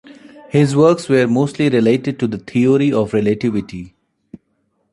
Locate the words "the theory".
2.27-2.91